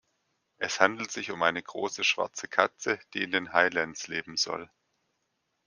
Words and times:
Es 0.57 0.79
handelt 0.79 1.11
sich 1.11 1.29
um 1.29 1.43
eine 1.43 1.61
große 1.61 2.03
schwarze 2.03 2.47
Katze, 2.47 2.99
die 3.13 3.21
in 3.21 3.29
den 3.29 3.53
Highlands 3.53 4.07
leben 4.07 4.35
soll. 4.35 4.67